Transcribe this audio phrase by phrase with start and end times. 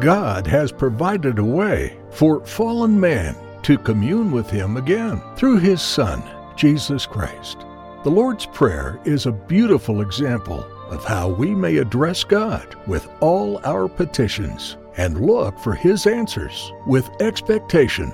[0.00, 5.82] God has provided a way for fallen man to commune with Him again through His
[5.82, 6.22] Son,
[6.56, 7.58] Jesus Christ.
[8.04, 13.60] The Lord's Prayer is a beautiful example of how we may address God with all
[13.64, 18.12] our petitions and look for His answers with expectation.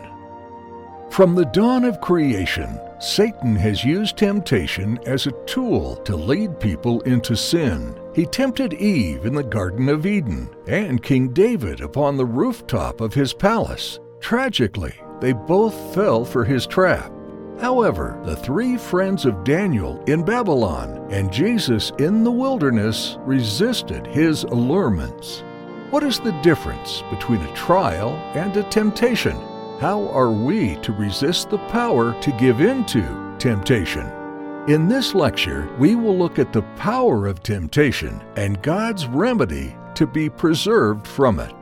[1.10, 7.02] From the dawn of creation, Satan has used temptation as a tool to lead people
[7.02, 7.94] into sin.
[8.14, 13.12] He tempted Eve in the Garden of Eden and King David upon the rooftop of
[13.12, 13.98] his palace.
[14.20, 17.12] Tragically, they both fell for his trap.
[17.60, 24.44] However, the three friends of Daniel in Babylon and Jesus in the wilderness resisted his
[24.44, 25.42] allurements.
[25.90, 29.36] What is the difference between a trial and a temptation?
[29.80, 34.23] How are we to resist the power to give in to temptation?
[34.66, 40.06] In this lecture, we will look at the power of temptation and God's remedy to
[40.06, 41.54] be preserved from it.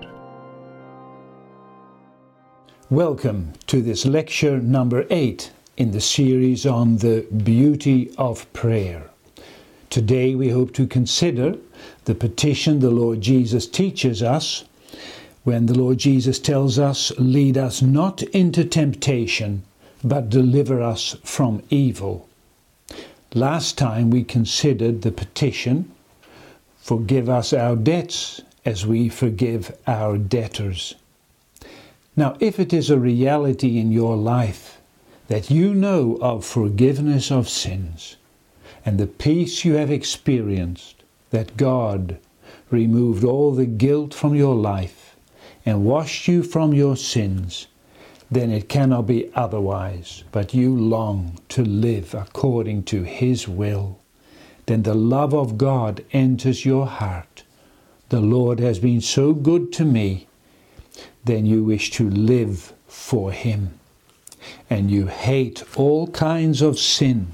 [2.91, 9.11] Welcome to this lecture number 8 in the series on the beauty of prayer.
[9.91, 11.57] Today we hope to consider
[12.05, 14.63] the petition the Lord Jesus teaches us
[15.43, 19.65] when the Lord Jesus tells us, Lead us not into temptation,
[20.05, 22.29] but deliver us from evil.
[23.35, 25.91] Last time we considered the petition,
[26.83, 30.97] Forgive us our debts as we forgive our debtors.
[32.17, 34.81] Now, if it is a reality in your life
[35.29, 38.17] that you know of forgiveness of sins
[38.85, 42.19] and the peace you have experienced, that God
[42.69, 45.15] removed all the guilt from your life
[45.65, 47.69] and washed you from your sins,
[48.33, 53.99] then it cannot be otherwise, but you long to live according to His will.
[54.65, 57.43] Then the love of God enters your heart.
[58.09, 60.29] The Lord has been so good to me.
[61.25, 63.79] Then you wish to live for Him.
[64.71, 67.33] And you hate all kinds of sin.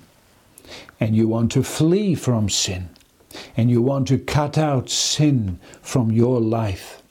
[0.98, 2.88] And you want to flee from sin.
[3.56, 7.02] And you want to cut out sin from your life.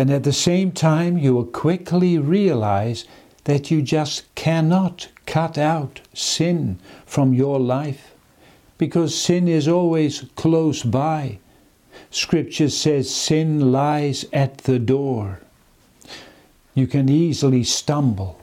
[0.00, 3.04] And at the same time, you will quickly realize
[3.44, 8.14] that you just cannot cut out sin from your life
[8.78, 11.38] because sin is always close by.
[12.10, 15.40] Scripture says sin lies at the door.
[16.74, 18.40] You can easily stumble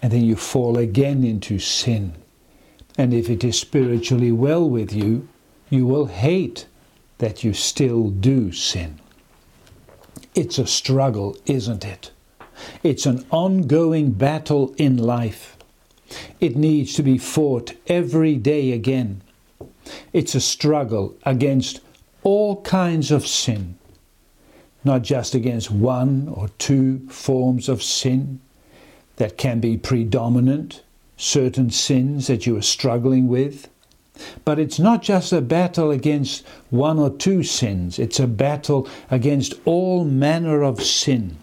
[0.00, 2.12] and then you fall again into sin.
[2.96, 5.26] And if it is spiritually well with you,
[5.70, 6.66] you will hate
[7.18, 8.99] that you still do sin.
[10.34, 12.12] It's a struggle, isn't it?
[12.82, 15.56] It's an ongoing battle in life.
[16.40, 19.22] It needs to be fought every day again.
[20.12, 21.80] It's a struggle against
[22.22, 23.78] all kinds of sin,
[24.84, 28.40] not just against one or two forms of sin
[29.16, 30.82] that can be predominant,
[31.16, 33.68] certain sins that you are struggling with.
[34.44, 39.54] But it's not just a battle against one or two sins, it's a battle against
[39.64, 41.36] all manner of sin.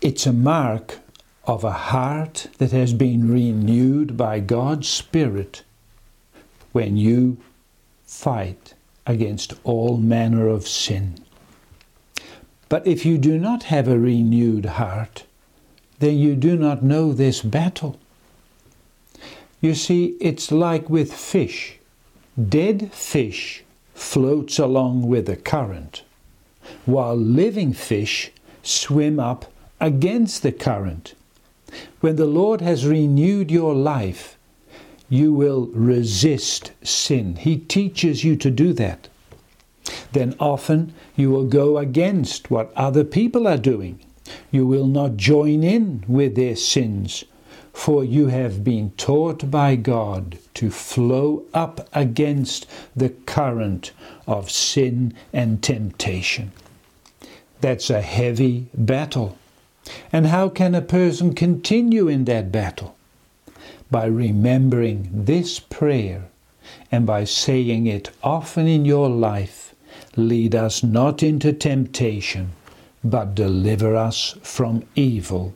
[0.00, 0.98] It's a mark
[1.44, 5.64] of a heart that has been renewed by God's Spirit
[6.72, 7.38] when you
[8.04, 8.74] fight
[9.06, 11.18] against all manner of sin.
[12.68, 15.24] But if you do not have a renewed heart,
[15.98, 17.98] then you do not know this battle.
[19.60, 21.78] You see, it's like with fish.
[22.38, 23.64] Dead fish
[23.94, 26.02] floats along with the current,
[26.86, 28.30] while living fish
[28.62, 31.14] swim up against the current.
[32.00, 34.38] When the Lord has renewed your life,
[35.08, 37.36] you will resist sin.
[37.36, 39.08] He teaches you to do that.
[40.12, 43.98] Then often you will go against what other people are doing.
[44.50, 47.24] You will not join in with their sins
[47.78, 52.66] for you have been taught by God to flow up against
[52.96, 53.92] the current
[54.26, 56.50] of sin and temptation.
[57.60, 59.38] That's a heavy battle.
[60.12, 62.96] And how can a person continue in that battle?
[63.92, 66.24] By remembering this prayer
[66.90, 69.68] and by saying it often in your life
[70.16, 72.50] Lead us not into temptation,
[73.04, 75.54] but deliver us from evil.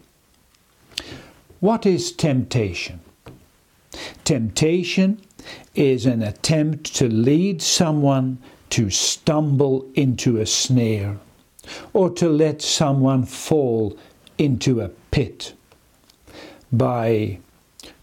[1.63, 2.99] What is temptation?
[4.25, 5.21] Temptation
[5.77, 8.39] is an attempt to lead someone
[8.71, 11.19] to stumble into a snare
[11.93, 13.97] or to let someone fall
[14.39, 15.53] into a pit.
[16.73, 17.39] By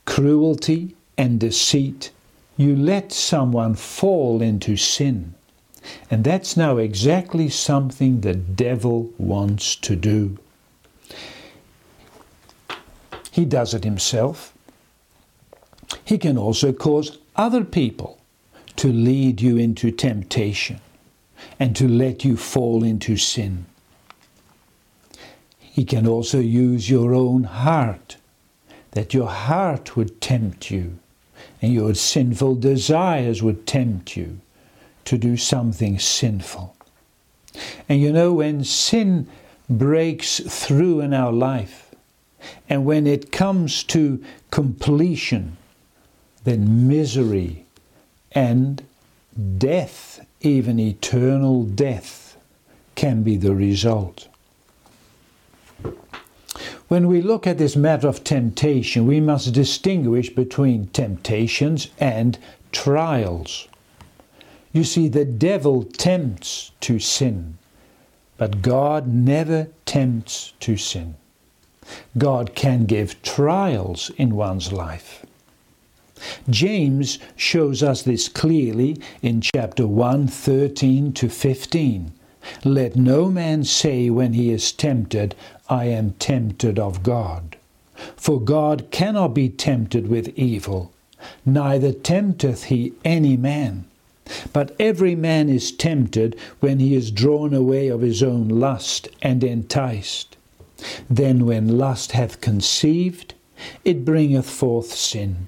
[0.06, 2.12] cruelty and deceit,
[2.56, 5.34] you let someone fall into sin.
[6.10, 10.38] And that's now exactly something the devil wants to do.
[13.32, 14.54] He does it himself.
[16.04, 18.20] He can also cause other people
[18.78, 20.80] to lead you into temptation
[21.60, 23.66] and to let you fall into sin.
[25.60, 28.18] He can also use your own heart,
[28.92, 31.00] that your heart would tempt you
[31.62, 34.40] and your sinful desires would tempt you
[35.06, 36.76] to do something sinful.
[37.88, 39.28] And you know, when sin
[39.70, 41.89] breaks through in our life,
[42.68, 45.58] and when it comes to completion,
[46.44, 47.66] then misery
[48.32, 48.84] and
[49.58, 52.38] death, even eternal death,
[52.96, 54.28] can be the result.
[56.88, 62.38] When we look at this matter of temptation, we must distinguish between temptations and
[62.72, 63.68] trials.
[64.74, 67.58] You see, the devil tempts to sin,
[68.38, 71.16] but God never tempts to sin.
[72.18, 75.26] God can give trials in one's life.
[76.50, 82.12] James shows us this clearly in chapter 1, 13 to 15.
[82.64, 85.36] Let no man say when he is tempted,
[85.70, 87.56] I am tempted of God.
[88.16, 90.92] For God cannot be tempted with evil,
[91.46, 93.86] neither tempteth he any man.
[94.54, 99.44] But every man is tempted when he is drawn away of his own lust and
[99.44, 100.29] enticed.
[101.10, 103.34] Then, when lust hath conceived,
[103.84, 105.48] it bringeth forth sin.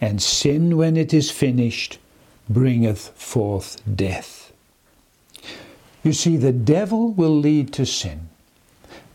[0.00, 1.98] And sin, when it is finished,
[2.48, 4.52] bringeth forth death.
[6.04, 8.28] You see, the devil will lead to sin,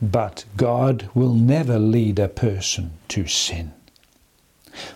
[0.02, 3.74] but God will never lead a person to sin.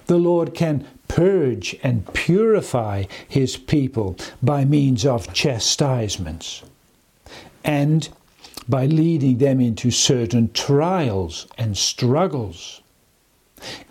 [0.06, 6.64] The Lord can purge and purify his people by means of chastisements
[7.64, 8.08] and
[8.72, 12.82] by leading them into certain trials and struggles.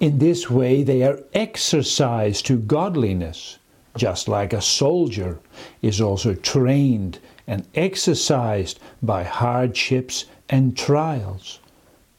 [0.01, 3.59] In this way, they are exercised to godliness,
[3.95, 5.39] just like a soldier
[5.83, 11.61] is also trained and exercised by hardships and trials.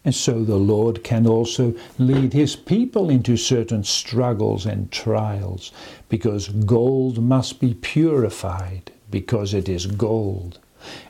[0.05, 5.71] And so the Lord can also lead his people into certain struggles and trials
[6.09, 10.59] because gold must be purified because it is gold.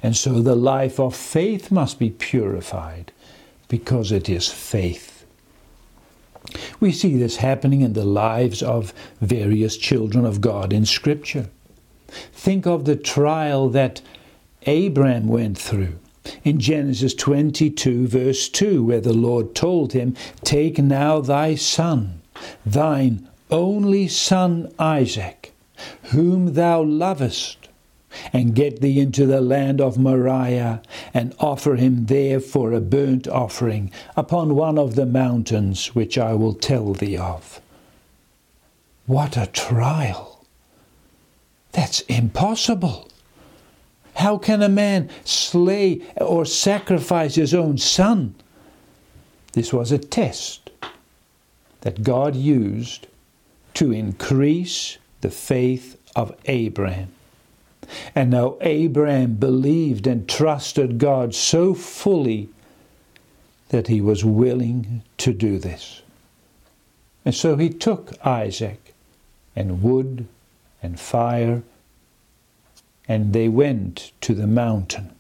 [0.04, 3.12] And so the life of faith must be purified
[3.68, 5.26] because it is faith.
[6.80, 11.50] We see this happening in the lives of various children of God in Scripture.
[12.34, 14.02] Think of the trial that
[14.66, 16.00] Abram went through
[16.44, 22.22] in Genesis 22, verse 2, where the Lord told him, Take now thy son,
[22.66, 25.54] thine only son Isaac,
[26.06, 27.61] whom thou lovest,
[28.34, 30.82] and get thee into the land of Moriah,
[31.14, 36.34] and offer him there for a burnt offering upon one of the mountains which I
[36.34, 37.62] will tell thee of.
[39.06, 40.46] What a trial!
[41.72, 43.10] That's impossible.
[44.16, 48.36] How can a man slay or sacrifice his own son?
[49.54, 50.70] This was a test
[51.82, 53.08] that God used
[53.76, 57.14] to increase the faith of Abraham.
[58.16, 62.50] And now Abraham believed and trusted God so fully
[63.70, 66.02] that he was willing to do this.
[67.24, 68.94] And so he took Isaac
[69.56, 70.28] and wood
[70.82, 71.64] and fire
[73.08, 75.12] and they went to the mountain.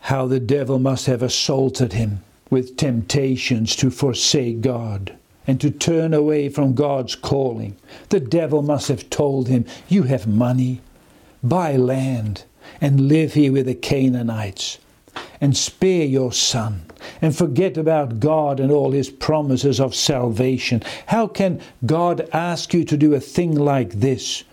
[0.00, 5.16] How the devil must have assaulted him with temptations to forsake God
[5.50, 7.74] and to turn away from God's calling.
[8.10, 10.80] The devil must have told him, You have money,
[11.42, 12.44] buy land,
[12.80, 14.78] and live here with the Canaanites,
[15.40, 16.82] and spare your son,
[17.20, 20.84] and forget about God and all his promises of salvation.
[21.06, 24.44] How can God ask you to do a thing like this?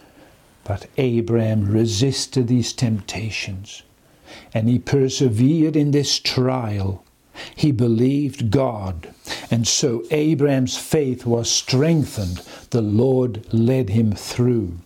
[0.63, 3.84] But Abraham resisted these temptations
[4.51, 7.04] and he persevered in this trial.
[7.56, 9.13] He believed God,
[9.50, 12.41] and so Abraham's faith was strengthened.
[12.70, 14.77] The Lord led him through.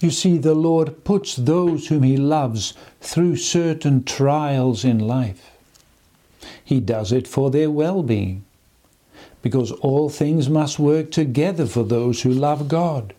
[0.00, 5.50] You see, the Lord puts those whom He loves through certain trials in life.
[6.64, 8.44] He does it for their well being,
[9.42, 13.14] because all things must work together for those who love God.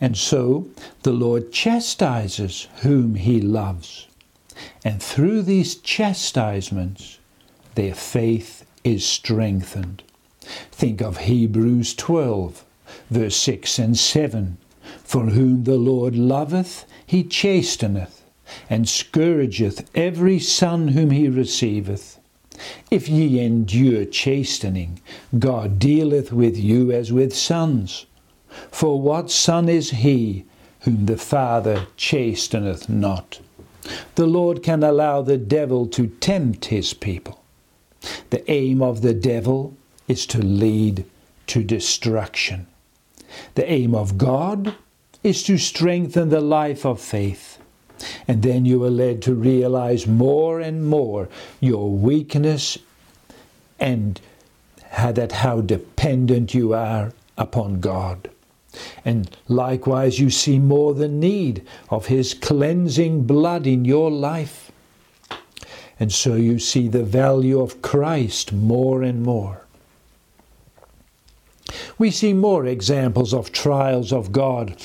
[0.00, 0.68] And so
[1.02, 4.07] the Lord chastises whom he loves.
[4.84, 7.18] And through these chastisements,
[7.74, 10.02] their faith is strengthened.
[10.72, 12.64] Think of Hebrews 12,
[13.10, 14.56] verse 6 and 7
[15.04, 18.22] For whom the Lord loveth, he chasteneth,
[18.70, 22.18] and scourgeth every son whom he receiveth.
[22.90, 25.00] If ye endure chastening,
[25.38, 28.06] God dealeth with you as with sons.
[28.72, 30.44] For what son is he
[30.80, 33.40] whom the Father chasteneth not?
[34.14, 37.42] The Lord can allow the devil to tempt his people.
[38.30, 39.76] The aim of the devil
[40.06, 41.04] is to lead
[41.48, 42.66] to destruction.
[43.54, 44.74] The aim of God
[45.22, 47.58] is to strengthen the life of faith.
[48.28, 51.28] And then you are led to realize more and more
[51.60, 52.78] your weakness
[53.80, 54.20] and
[54.90, 58.30] how, that how dependent you are upon God.
[59.04, 64.70] And likewise, you see more the need of His cleansing blood in your life.
[66.00, 69.62] And so you see the value of Christ more and more.
[71.98, 74.76] We see more examples of trials of God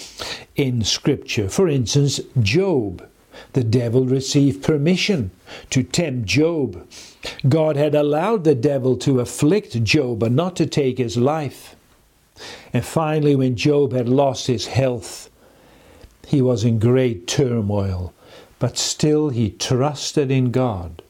[0.56, 1.50] in Scripture.
[1.50, 3.08] For instance, Job.
[3.54, 5.32] The devil received permission
[5.70, 6.88] to tempt Job.
[7.48, 11.76] God had allowed the devil to afflict Job but not to take his life.
[12.72, 15.30] And finally, when Job had lost his health,
[16.28, 18.14] he was in great turmoil,
[18.60, 21.02] but still he trusted in God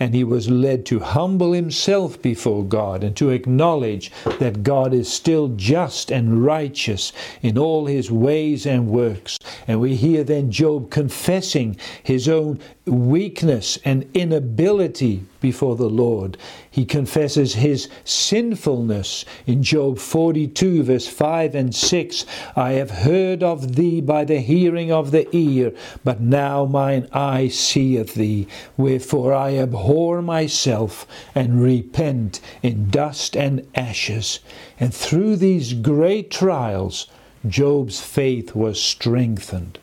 [0.00, 5.12] and he was led to humble himself before God and to acknowledge that God is
[5.12, 9.38] still just and righteous in all his ways and works.
[9.68, 16.36] And we hear then Job confessing his own weakness and inability before the Lord.
[16.70, 22.26] He confesses his sinfulness in Job 42, verse 5 and 6.
[22.56, 25.72] I have heard of thee by the hearing of the ear,
[26.02, 28.48] but now mine eye seeth thee.
[28.76, 29.83] Wherefore I abhor
[30.22, 34.40] myself and repent in dust and ashes.
[34.80, 37.06] And through these great trials,
[37.46, 39.78] Job's faith was strengthened.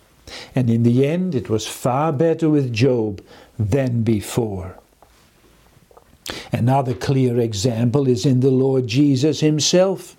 [0.55, 3.21] And in the end, it was far better with Job
[3.59, 4.77] than before.
[6.51, 10.15] Another clear example is in the Lord Jesus himself,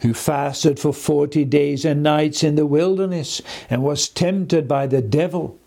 [0.00, 5.02] who fasted for 40 days and nights in the wilderness and was tempted by the
[5.02, 5.57] devil.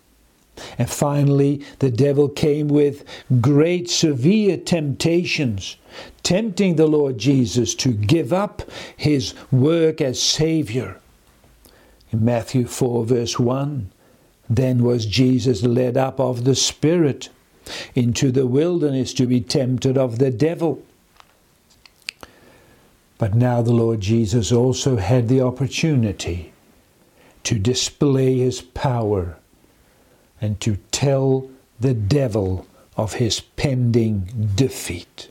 [0.77, 3.03] And finally, the devil came with
[3.39, 5.77] great severe temptations,
[6.23, 8.63] tempting the Lord Jesus to give up
[8.95, 10.99] his work as Savior.
[12.11, 13.89] In Matthew 4, verse 1,
[14.49, 17.29] then was Jesus led up of the Spirit
[17.95, 20.83] into the wilderness to be tempted of the devil.
[23.17, 26.51] But now the Lord Jesus also had the opportunity
[27.43, 29.37] to display his power
[30.41, 32.67] and to tell the devil
[32.97, 35.29] of his pending defeat.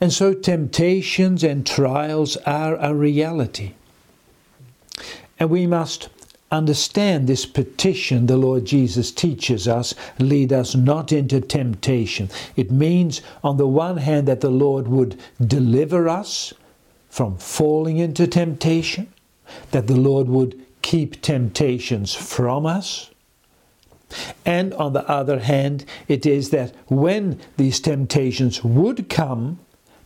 [0.00, 3.74] And so temptations and trials are a reality.
[5.38, 6.08] And we must
[6.50, 12.28] understand this petition the Lord Jesus teaches us lead us not into temptation.
[12.56, 16.52] It means, on the one hand, that the Lord would deliver us
[17.08, 19.12] from falling into temptation,
[19.70, 23.10] that the Lord would keep temptations from us.
[24.44, 29.58] And on the other hand, it is that when these temptations would come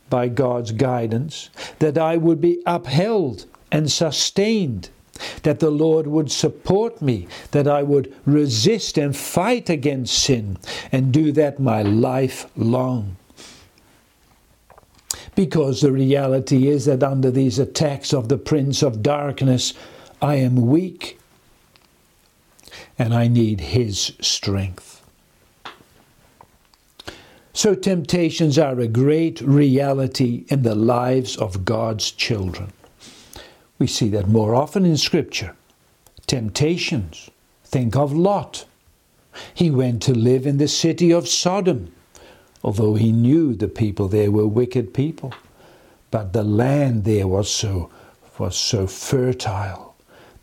[0.08, 4.90] by God's guidance, that I would be upheld and sustained,
[5.42, 10.58] that the Lord would support me, that I would resist and fight against sin,
[10.92, 13.16] and do that my life long.
[15.34, 19.74] Because the reality is that under these attacks of the Prince of Darkness,
[20.20, 21.18] I am weak
[22.98, 25.02] and I need His strength.
[27.52, 32.72] So, temptations are a great reality in the lives of God's children.
[33.78, 35.54] We see that more often in Scripture.
[36.26, 37.30] Temptations.
[37.64, 38.64] Think of Lot.
[39.54, 41.92] He went to live in the city of Sodom,
[42.62, 45.34] although he knew the people there were wicked people.
[46.10, 47.90] But the land there was so,
[48.38, 49.85] was so fertile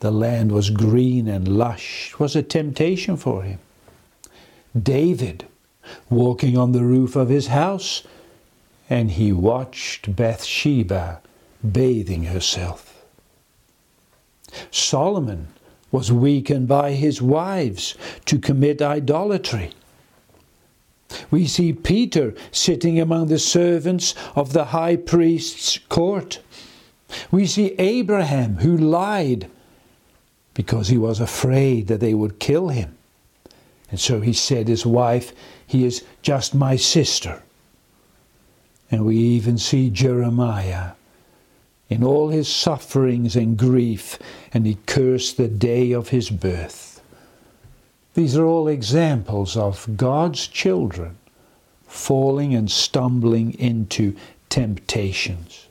[0.04, 2.10] the land was green and lush.
[2.12, 3.60] It was a temptation for him.
[4.78, 5.46] David,
[6.10, 8.04] walking on the roof of his house,
[8.90, 11.22] and he watched Bathsheba
[11.64, 13.06] bathing herself.
[14.72, 15.48] Solomon
[15.90, 17.96] was weakened by his wives
[18.26, 19.72] to commit idolatry.
[21.32, 26.42] We see Peter sitting among the servants of the high priest's court.
[27.32, 29.50] We see Abraham who lied
[30.54, 32.98] because he was afraid that they would kill him.
[33.90, 35.34] And so he said his wife,
[35.66, 37.44] He is just my sister.
[38.90, 40.92] And we even see Jeremiah
[41.90, 44.18] in all his sufferings and grief,
[44.54, 47.02] and he cursed the day of his birth.
[48.14, 51.18] These are all examples of God's children
[51.88, 54.16] falling and stumbling into
[54.50, 55.68] temptations.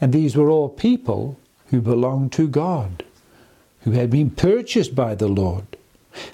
[0.00, 1.38] And these were all people
[1.68, 3.04] who belonged to God,
[3.86, 5.64] who had been purchased by the Lord.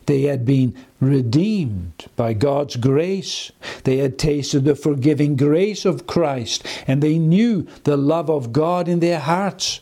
[0.06, 3.52] They had been redeemed by God's grace.
[3.84, 8.88] They had tasted the forgiving grace of Christ, and they knew the love of God
[8.88, 9.80] in their hearts.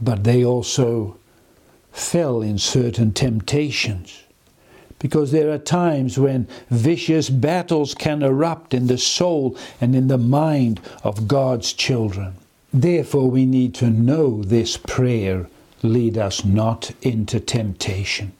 [0.00, 1.16] But they also
[1.90, 4.22] fell in certain temptations.
[5.00, 10.16] Because there are times when vicious battles can erupt in the soul and in the
[10.16, 12.36] mind of God's children.
[12.72, 15.48] Therefore, we need to know this prayer
[15.82, 18.32] lead us not into temptation.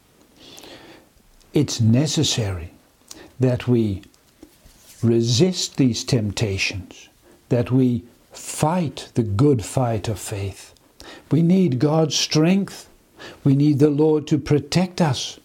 [1.52, 2.70] It's necessary
[3.38, 4.02] that we
[5.02, 7.08] resist these temptations,
[7.48, 10.72] that we fight the good fight of faith.
[11.30, 12.88] We need God's strength.
[13.44, 15.38] We need the Lord to protect us.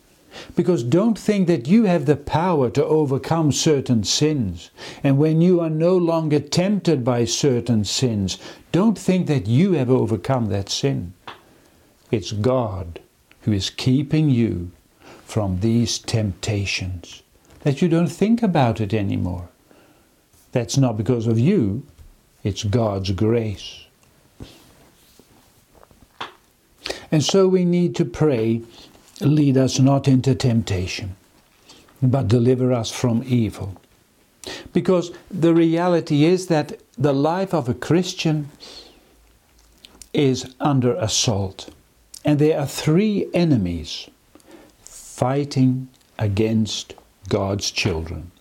[0.56, 4.70] Because don't think that you have the power to overcome certain sins.
[5.04, 8.38] And when you are no longer tempted by certain sins,
[8.78, 11.12] don't think that you have overcome that sin.
[12.12, 13.00] It's God
[13.42, 14.70] who is keeping you
[15.26, 17.24] from these temptations,
[17.62, 19.50] that you don't think about it anymore.
[20.52, 21.88] That's not because of you,
[22.44, 23.86] it's God's grace.
[27.12, 28.62] And so we need to pray,
[29.22, 31.16] lead us not into temptation,
[32.00, 33.82] but deliver us from evil.
[34.72, 38.50] Because the reality is that the life of a Christian
[40.14, 41.70] is under assault.
[42.26, 44.10] And there are three enemies
[44.82, 46.96] fighting against
[47.30, 48.32] God's children.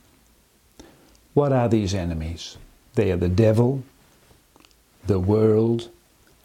[1.35, 2.57] What are these enemies?
[2.95, 3.85] They are the devil,
[5.07, 5.91] the world,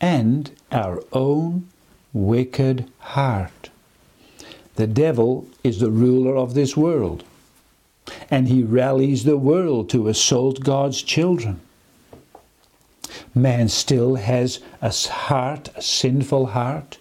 [0.02, 1.70] and our own
[2.12, 3.70] wicked heart.
[4.76, 7.24] The devil is the ruler of this world,
[8.30, 11.62] and he rallies the world to assault God's children.
[13.34, 16.98] Man still has a heart, a sinful heart,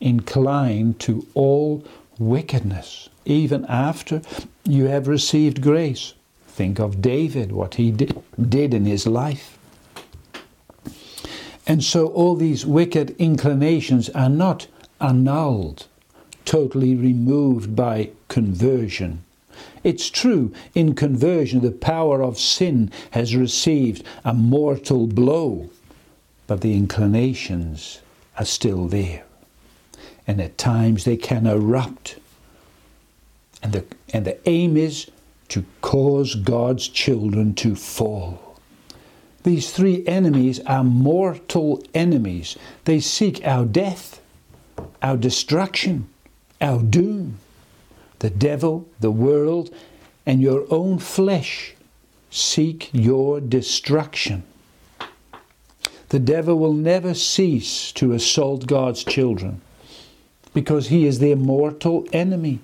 [0.00, 1.84] inclined to all
[2.18, 4.22] wickedness, even after
[4.64, 6.14] you have received grace.
[6.46, 9.58] Think of David, what he did, did in his life.
[11.66, 14.66] And so all these wicked inclinations are not
[15.00, 15.86] annulled,
[16.44, 19.24] totally removed by conversion.
[19.84, 25.70] It's true, in conversion, the power of sin has received a mortal blow,
[26.46, 28.00] but the inclinations
[28.38, 29.24] are still there
[30.28, 32.18] and at times they can erupt.
[33.62, 35.10] And the, and the aim is
[35.48, 38.60] to cause God's children to fall.
[39.42, 42.58] These three enemies are mortal enemies.
[42.84, 44.20] They seek our death,
[45.00, 46.08] our destruction,
[46.60, 47.38] our doom.
[48.20, 49.70] The devil, the world,
[50.26, 51.74] and your own flesh
[52.30, 54.42] seek your destruction.
[56.10, 59.60] The devil will never cease to assault God's children
[60.54, 62.60] because he is their mortal enemy.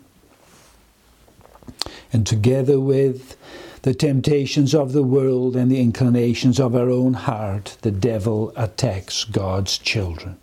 [2.12, 3.36] And together with
[3.82, 9.24] the temptations of the world and the inclinations of our own heart, the devil attacks
[9.24, 10.38] God's children.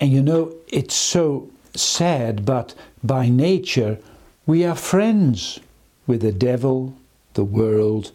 [0.00, 3.98] And you know, it's so sad, but by nature,
[4.46, 5.60] we are friends
[6.06, 6.96] with the devil,
[7.34, 8.12] the world,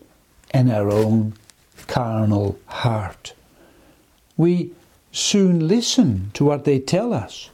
[0.51, 1.33] and our own
[1.87, 3.33] carnal heart.
[4.37, 4.71] We
[5.11, 7.49] soon listen to what they tell us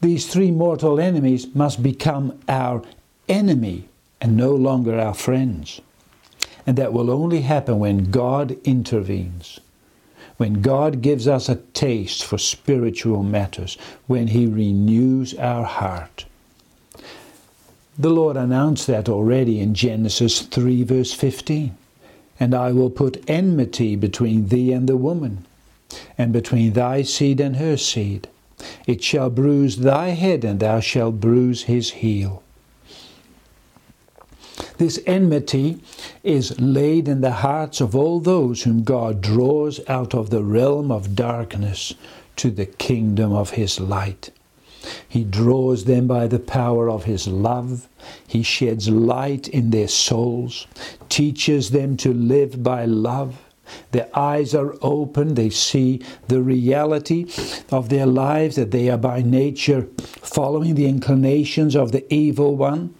[0.00, 2.82] these three mortal enemies must become our
[3.28, 3.88] enemy
[4.20, 5.80] and no longer our friends.
[6.66, 9.60] And that will only happen when God intervenes,
[10.40, 13.76] when God gives us a taste for spiritual matters,
[14.06, 16.24] when He renews our heart.
[17.98, 21.76] The Lord announced that already in Genesis 3, verse 15.
[22.40, 25.44] And I will put enmity between thee and the woman,
[26.16, 28.26] and between thy seed and her seed
[28.86, 32.42] it shall bruise thy head, and thou shalt bruise his heel.
[34.80, 35.76] This enmity
[36.24, 40.90] is laid in the hearts of all those whom God draws out of the realm
[40.90, 41.92] of darkness
[42.36, 44.30] to the kingdom of his light.
[45.06, 47.88] He draws them by the power of his love.
[48.26, 50.66] He sheds light in their souls,
[51.10, 53.36] teaches them to live by love
[53.92, 55.34] their eyes are open.
[55.34, 57.26] They see the reality
[57.70, 62.94] of their lives, that they are by nature following the inclinations of the evil one.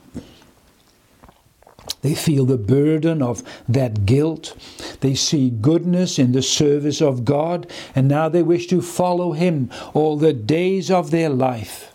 [2.02, 4.56] They feel the burden of that guilt.
[5.00, 9.70] They see goodness in the service of God, and now they wish to follow Him
[9.92, 11.92] all the days of their life.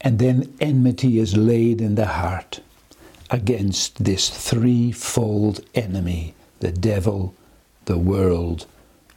[0.00, 2.60] And then enmity is laid in the heart
[3.30, 7.34] against this threefold enemy the devil,
[7.84, 8.66] the world,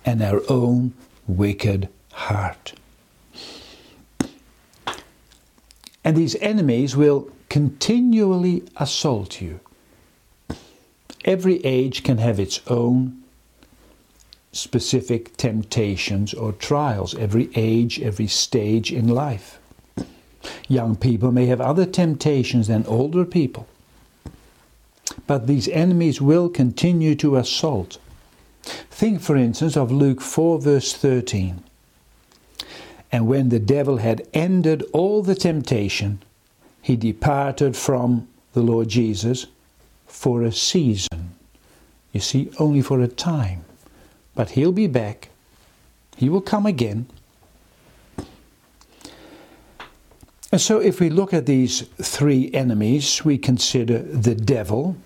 [0.06, 0.94] and our own
[1.28, 2.74] wicked heart.
[6.04, 9.60] And these enemies will continually assault you.
[11.24, 13.22] Every age can have its own
[14.52, 19.60] specific temptations or trials, every age, every stage in life.
[20.68, 23.68] Young people may have other temptations than older people.
[25.28, 27.98] But these enemies will continue to assault.
[28.64, 31.64] Think, for instance, of Luke 4, verse 13.
[33.12, 36.22] And when the devil had ended all the temptation,
[36.82, 39.48] he departed from the Lord Jesus
[40.08, 41.36] for a season.
[42.14, 43.66] You see, only for a time.
[44.34, 45.30] But he'll be back.
[46.16, 47.08] He will come again.
[50.52, 54.98] And so, if we look at these three enemies, we consider the devil.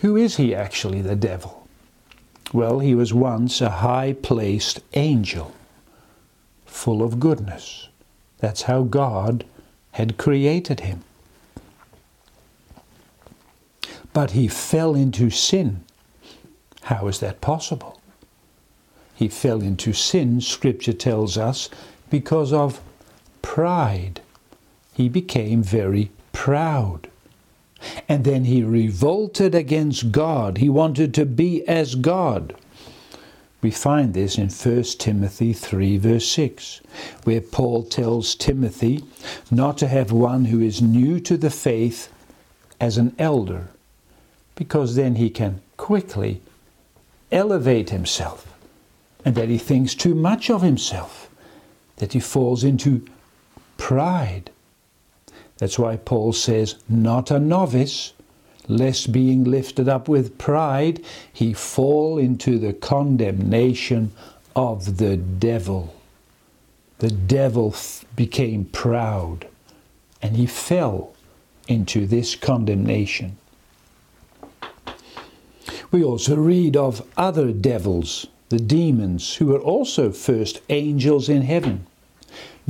[0.00, 1.66] Who is he actually, the devil?
[2.52, 5.52] Well, he was once a high placed angel
[6.84, 7.88] full of goodness.
[8.40, 9.46] That's how God
[9.92, 11.02] had created him.
[14.12, 15.82] But he fell into sin.
[16.82, 18.02] How is that possible?
[19.14, 21.70] He fell into sin, Scripture tells us,
[22.10, 22.82] because of
[23.40, 24.20] pride.
[24.92, 27.08] He became very proud.
[28.10, 30.58] And then he revolted against God.
[30.58, 32.54] He wanted to be as God.
[33.64, 36.82] We find this in 1 Timothy 3, verse 6,
[37.22, 39.02] where Paul tells Timothy
[39.50, 42.12] not to have one who is new to the faith
[42.78, 43.68] as an elder,
[44.54, 46.42] because then he can quickly
[47.32, 48.54] elevate himself,
[49.24, 51.30] and that he thinks too much of himself,
[51.96, 53.06] that he falls into
[53.78, 54.50] pride.
[55.56, 58.12] That's why Paul says, not a novice
[58.68, 64.12] lest being lifted up with pride, he fall into the condemnation
[64.56, 65.94] of the devil.
[66.98, 67.74] The devil
[68.16, 69.46] became proud
[70.22, 71.12] and he fell
[71.68, 73.36] into this condemnation.
[75.90, 81.86] We also read of other devils, the demons, who were also first angels in heaven.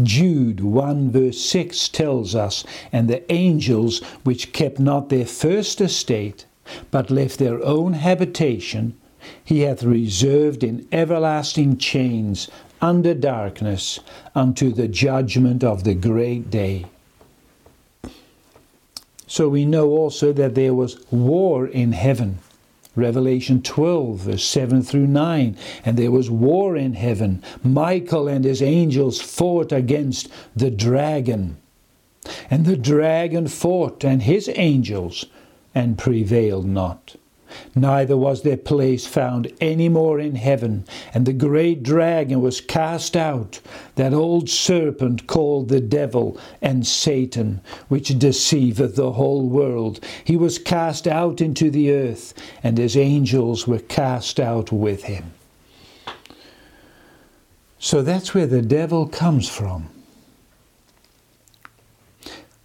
[0.02, 6.46] Jude 1 verse 6 tells us, And the angels which kept not their first estate,
[6.90, 8.96] but left their own habitation,
[9.44, 12.48] he hath reserved in everlasting chains
[12.80, 14.00] under darkness
[14.34, 16.86] unto the judgment of the great day.
[19.26, 22.38] So we know also that there was war in heaven.
[22.96, 25.56] Revelation 12, verse 7 through 9.
[25.84, 27.42] And there was war in heaven.
[27.62, 31.56] Michael and his angels fought against the dragon.
[32.50, 35.26] And the dragon fought and his angels
[35.74, 37.16] and prevailed not
[37.74, 40.84] neither was their place found any more in heaven.
[41.12, 43.60] And the great dragon was cast out,
[43.96, 50.00] that old serpent called the devil and Satan, which deceiveth the whole world.
[50.24, 55.32] He was cast out into the earth, and his angels were cast out with him.
[57.78, 59.90] So that's where the devil comes from.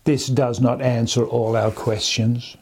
[0.06, 2.56] This does not answer all our questions.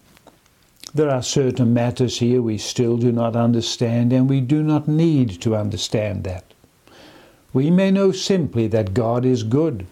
[0.97, 5.39] There are certain matters here we still do not understand, and we do not need
[5.41, 6.43] to understand that.
[7.53, 9.85] We may know simply that God is good,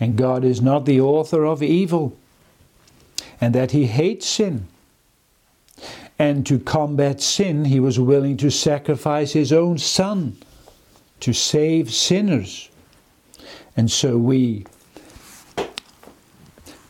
[0.00, 2.16] and God is not the author of evil,
[3.42, 4.68] and that He hates sin.
[6.18, 10.38] And to combat sin, He was willing to sacrifice His own Son
[11.20, 12.70] to save sinners.
[13.76, 14.64] And so we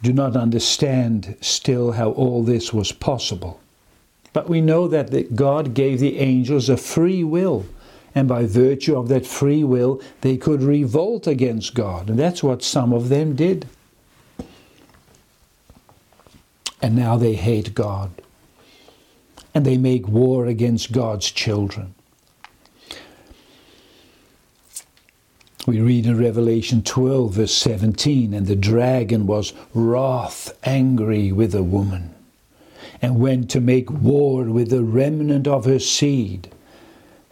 [0.03, 3.61] do not understand still how all this was possible.
[4.33, 7.67] But we know that God gave the angels a free will,
[8.15, 12.09] and by virtue of that free will, they could revolt against God.
[12.09, 13.67] And that's what some of them did.
[16.81, 18.11] And now they hate God.
[19.55, 21.96] And they make war against God's children.
[25.67, 31.65] We read in Revelation 12, verse 17, and the dragon was wrath, angry with the
[31.65, 32.15] woman,
[33.03, 36.53] and went to make war with the remnant of her seed.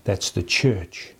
[0.02, 1.12] That's the church.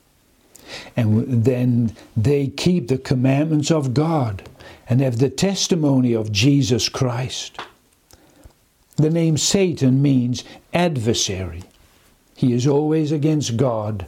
[0.97, 4.49] And then they keep the commandments of God
[4.89, 7.61] and have the testimony of Jesus Christ.
[8.97, 11.63] The name Satan means adversary.
[12.35, 14.07] He is always against God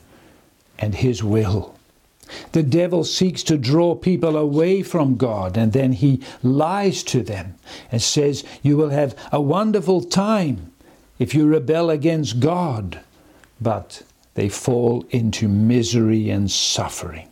[0.77, 1.76] and His will.
[2.53, 7.55] The devil seeks to draw people away from God and then he lies to them
[7.93, 10.73] and says, You will have a wonderful time
[11.19, 13.01] if you rebel against God.
[13.61, 14.03] But
[14.35, 17.29] they fall into misery and suffering.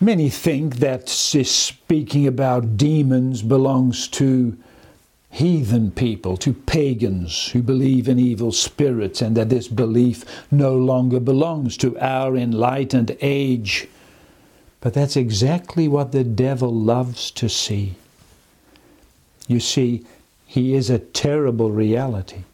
[0.00, 4.56] Many think that this speaking about demons belongs to
[5.30, 11.20] heathen people, to pagans who believe in evil spirits, and that this belief no longer
[11.20, 13.86] belongs to our enlightened age.
[14.80, 17.94] But that's exactly what the devil loves to see.
[19.46, 20.04] You see,
[20.46, 22.44] he is a terrible reality,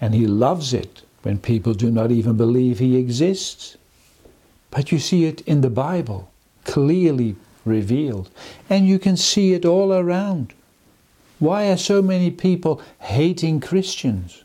[0.00, 3.76] and he loves it when people do not even believe he exists.
[4.70, 6.30] But you see it in the Bible
[6.64, 8.30] clearly revealed.
[8.68, 10.52] And you can see it all around.
[11.40, 14.44] Why are so many people hating Christians?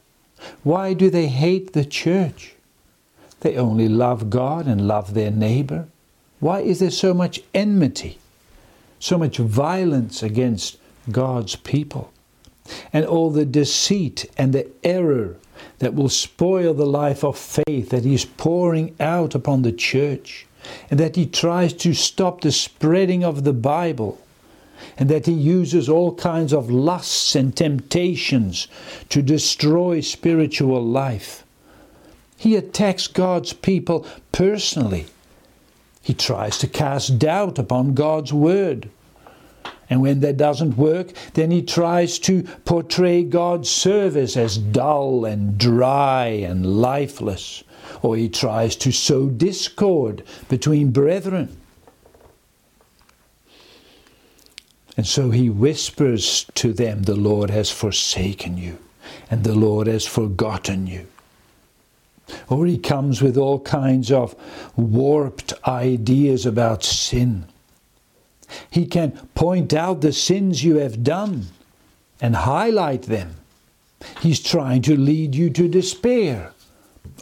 [0.64, 2.56] Why do they hate the church?
[3.42, 5.88] They only love God and love their neighbor.
[6.40, 8.18] Why is there so much enmity,
[9.00, 10.78] so much violence against
[11.12, 12.12] God's people?
[12.92, 15.36] And all the deceit and the error
[15.78, 20.48] that will spoil the life of faith that He's pouring out upon the church
[20.90, 24.20] and that he tries to stop the spreading of the Bible,
[24.98, 28.68] and that he uses all kinds of lusts and temptations
[29.10, 31.44] to destroy spiritual life.
[32.38, 35.06] He attacks God's people personally.
[36.02, 38.90] He tries to cast doubt upon God's word.
[39.90, 45.58] And when that doesn't work, then he tries to portray God's service as dull and
[45.58, 47.64] dry and lifeless
[48.02, 51.56] or he tries to sow discord between brethren.
[54.98, 58.80] And so he whispers to them, The Lord has forsaken you,
[59.30, 61.08] and the Lord has forgotten you.
[62.50, 64.36] Or he comes with all kinds of
[64.76, 67.46] warped ideas about sin.
[68.70, 71.48] He can point out the sins you have done
[72.22, 73.36] and highlight them.
[74.22, 76.52] He's trying to lead you to despair.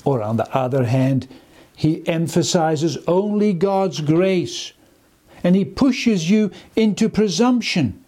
[0.03, 1.27] Or on the other hand,
[1.75, 4.73] he emphasizes only God's grace
[5.43, 8.03] and he pushes you into presumption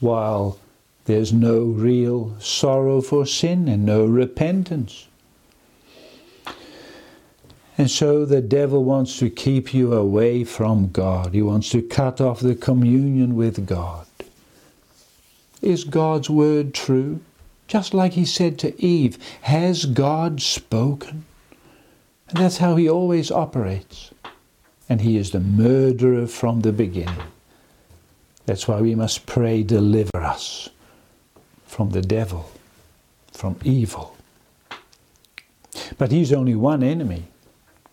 [0.00, 0.58] while
[1.04, 5.06] there's no real sorrow for sin and no repentance.
[7.78, 11.32] And so the devil wants to keep you away from God.
[11.32, 14.06] He wants to cut off the communion with God.
[15.62, 17.20] Is God's word true?
[17.68, 21.24] Just like he said to Eve, Has God spoken?
[22.28, 24.10] And that's how he always operates.
[24.92, 27.24] And he is the murderer from the beginning.
[28.44, 30.68] That's why we must pray, Deliver us
[31.64, 32.50] from the devil,
[33.32, 34.14] from evil.
[35.96, 37.24] But he's only one enemy.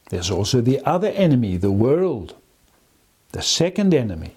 [0.09, 2.35] There's also the other enemy, the world,
[3.31, 4.33] the second enemy.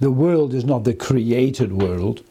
[0.00, 2.22] The world is not the created world,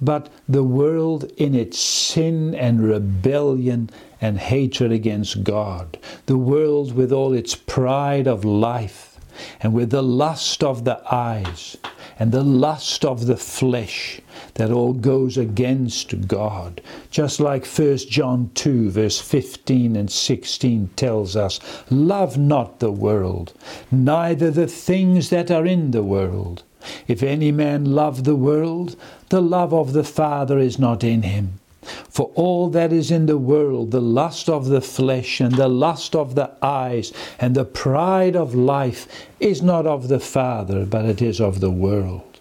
[0.00, 7.12] but the world in its sin and rebellion and hatred against God, the world with
[7.12, 9.18] all its pride of life
[9.60, 11.76] and with the lust of the eyes
[12.18, 14.20] and the lust of the flesh
[14.54, 16.80] that all goes against God.
[17.10, 23.52] Just like 1 John 2, verse 15 and 16 tells us Love not the world,
[23.90, 26.62] neither the things that are in the world.
[27.06, 28.96] If any man love the world,
[29.30, 31.60] the love of the Father is not in him.
[32.08, 36.16] For all that is in the world, the lust of the flesh, and the lust
[36.16, 39.06] of the eyes, and the pride of life,
[39.38, 42.34] is not of the Father, but it is of the world.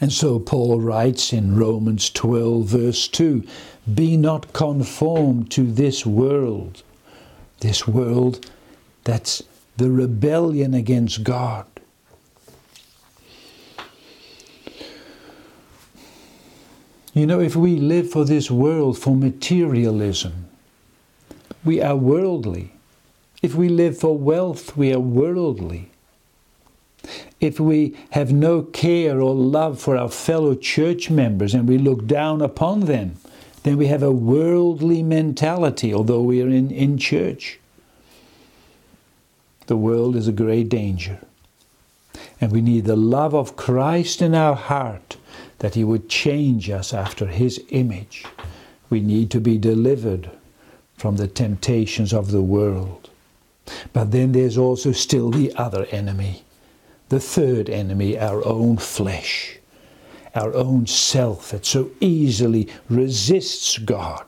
[0.00, 3.44] And so Paul writes in Romans 12, verse 2
[3.94, 6.82] Be not conformed to this world,
[7.60, 8.50] this world
[9.04, 9.42] that's
[9.76, 11.66] the rebellion against God.
[17.16, 20.48] You know, if we live for this world, for materialism,
[21.64, 22.72] we are worldly.
[23.40, 25.88] If we live for wealth, we are worldly.
[27.40, 32.06] If we have no care or love for our fellow church members and we look
[32.06, 33.16] down upon them,
[33.62, 37.58] then we have a worldly mentality, although we are in, in church.
[39.68, 41.20] The world is a great danger.
[42.42, 45.16] And we need the love of Christ in our heart
[45.58, 48.24] that He would change us after His image.
[48.90, 50.30] We need to be delivered
[50.96, 53.10] from the temptations of the world.
[53.92, 56.44] But then there's also still the other enemy,
[57.08, 59.58] the third enemy, our own flesh,
[60.34, 64.24] our own self that so easily resists God.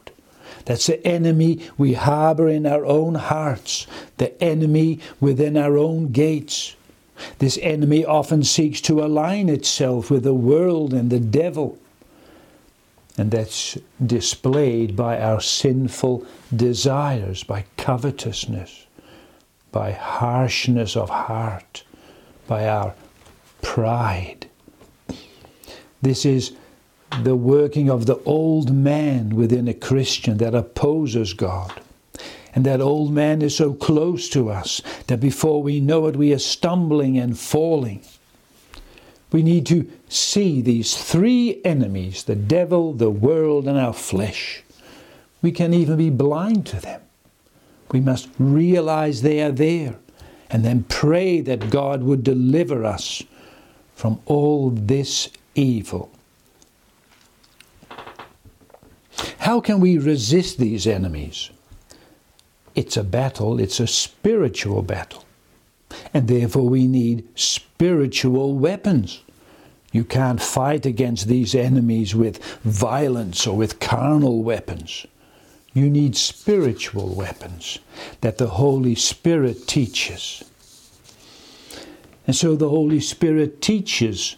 [0.65, 3.87] That's the enemy we harbor in our own hearts,
[4.19, 6.75] the enemy within our own gates.
[7.39, 11.79] This enemy often seeks to align itself with the world and the devil.
[13.17, 18.87] And that's displayed by our sinful desires, by covetousness,
[19.73, 21.83] by harshness of heart,
[22.47, 22.95] by our
[23.63, 24.47] pride.
[26.01, 26.53] This is
[27.23, 31.78] the working of the old man within a Christian that opposes God.
[32.59, 36.35] And that old man is so close to us that before we know it, we
[36.35, 38.03] are stumbling and falling.
[39.31, 44.65] We need to see these three enemies the devil, the world, and our flesh.
[45.41, 47.01] We can even be blind to them.
[47.93, 49.95] We must realize they are there
[50.51, 53.23] and then pray that God would deliver us
[53.95, 56.11] from all this evil.
[59.39, 61.51] How can we resist these enemies?
[62.79, 65.25] It's a battle, it's a spiritual battle.
[66.15, 69.21] And therefore, we need spiritual weapons.
[69.91, 75.09] You can't fight against these enemies with violence or with carnal weapons.
[75.75, 77.81] You need spiritual weapons
[78.21, 80.45] that the Holy Spirit teaches.
[82.29, 84.37] And so the Holy Spirit teaches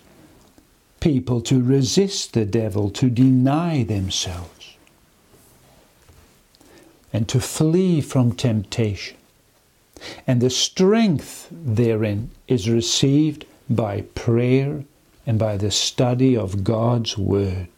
[1.00, 4.59] people to resist the devil, to deny themselves,
[7.12, 9.16] and to flee from temptation.
[10.26, 14.84] And the strength therein is received by prayer
[15.26, 17.68] and by the study of God's Word.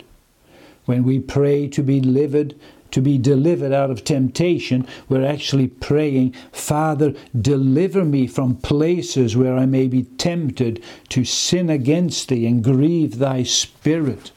[0.85, 2.55] When we pray to be delivered,
[2.93, 9.57] to be delivered out of temptation, we're actually praying, Father, deliver me from places where
[9.57, 14.31] I may be tempted to sin against thee and grieve thy spirit.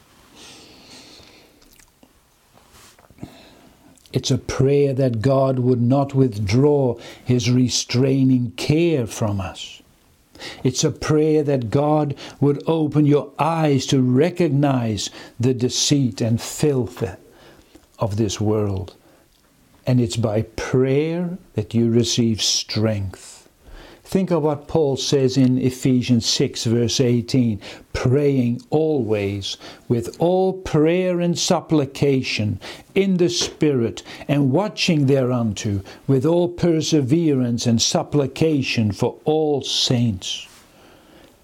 [4.16, 9.82] It's a prayer that God would not withdraw his restraining care from us.
[10.64, 17.04] It's a prayer that God would open your eyes to recognize the deceit and filth
[18.00, 18.96] of this world.
[19.86, 23.35] And it's by prayer that you receive strength.
[24.06, 27.60] Think of what Paul says in Ephesians 6, verse 18
[27.92, 32.60] praying always with all prayer and supplication
[32.94, 40.48] in the Spirit, and watching thereunto with all perseverance and supplication for all saints.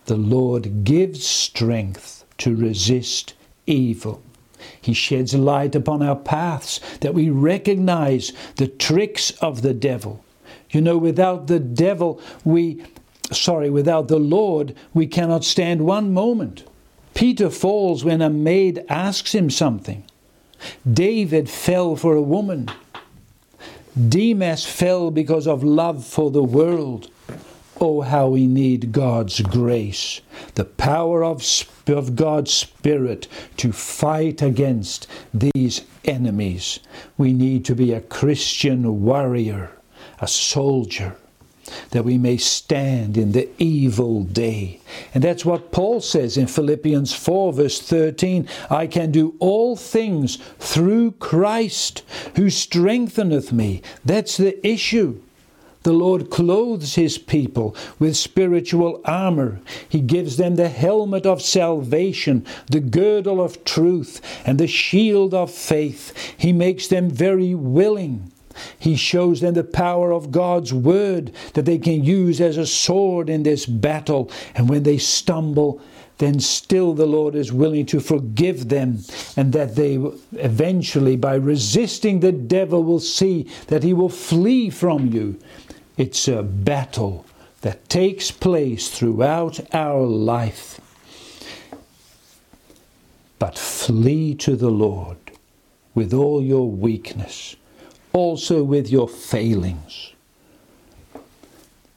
[0.06, 3.34] The Lord gives strength to resist
[3.66, 4.22] evil.
[4.80, 10.24] He sheds light upon our paths that we recognize the tricks of the devil.
[10.72, 12.84] You know, without the devil, we,
[13.32, 16.64] sorry, without the Lord, we cannot stand one moment.
[17.14, 20.04] Peter falls when a maid asks him something.
[20.92, 22.70] David fell for a woman.
[24.10, 27.10] Demas fell because of love for the world.
[27.80, 30.22] Oh, how we need God's grace,
[30.54, 31.44] the power of,
[31.88, 36.80] of God's Spirit to fight against these enemies.
[37.18, 39.72] We need to be a Christian warrior,
[40.22, 41.16] a soldier,
[41.90, 44.80] that we may stand in the evil day.
[45.14, 50.38] And that's what Paul says in Philippians 4, verse 13 I can do all things
[50.60, 52.04] through Christ
[52.36, 53.82] who strengtheneth me.
[54.06, 55.22] That's the issue.
[55.84, 59.62] The Lord clothes his people with spiritual armor.
[59.90, 65.50] He gives them the helmet of salvation, the girdle of truth, and the shield of
[65.50, 66.14] faith.
[66.38, 68.31] He makes them very willing.
[68.78, 73.30] He shows them the power of God's word that they can use as a sword
[73.30, 74.32] in this battle.
[74.56, 75.82] And when they stumble,
[76.18, 79.00] then still the Lord is willing to forgive them,
[79.36, 79.96] and that they
[80.34, 85.40] eventually, by resisting the devil, will see that he will flee from you.
[85.98, 87.26] It's a battle
[87.62, 90.80] that takes place throughout our life.
[93.40, 95.18] But flee to the Lord
[95.96, 97.56] with all your weakness,
[98.14, 100.14] also with your failings.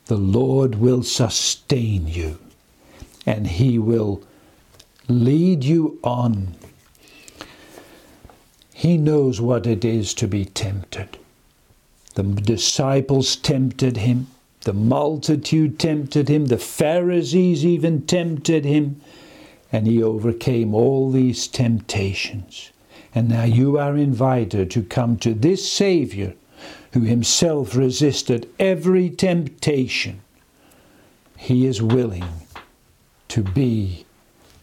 [0.06, 2.38] The Lord will sustain you
[3.26, 4.22] and He will
[5.08, 6.54] lead you on.
[8.72, 11.16] He knows what it is to be tempted.
[12.14, 14.28] The disciples tempted him.
[14.62, 16.46] The multitude tempted him.
[16.46, 19.00] The Pharisees even tempted him.
[19.72, 22.70] And he overcame all these temptations.
[23.14, 26.34] And now you are invited to come to this Savior
[26.92, 30.20] who himself resisted every temptation,
[31.36, 32.24] he is willing
[33.28, 34.06] to be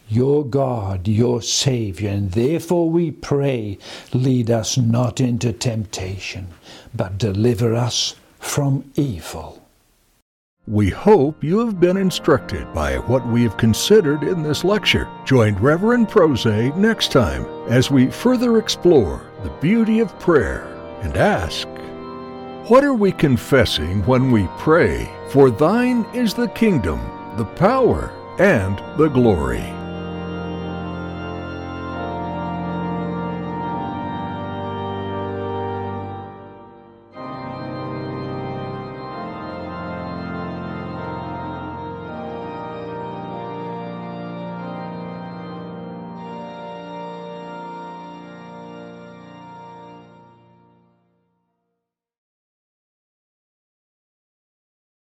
[0.08, 3.78] your God, your Saviour, and therefore we pray,
[4.12, 6.48] lead us not into temptation,
[6.94, 9.61] but deliver us from evil.
[10.68, 15.08] We hope you have been instructed by what we have considered in this lecture.
[15.24, 20.62] Join Reverend Prose next time as we further explore the beauty of prayer
[21.02, 21.66] and ask,
[22.70, 25.10] What are we confessing when we pray?
[25.30, 27.00] For thine is the kingdom,
[27.36, 29.81] the power, and the glory.